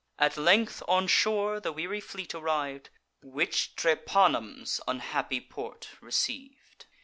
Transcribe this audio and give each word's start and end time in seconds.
At 0.17 0.35
length 0.35 0.81
on 0.87 1.05
shore 1.05 1.59
the 1.59 1.71
weary 1.71 2.01
fleet 2.01 2.33
arriv'd, 2.33 2.89
Which 3.21 3.75
Drepanum's 3.75 4.81
unhappy 4.87 5.39
port 5.39 5.89
receiv'd. 6.01 6.87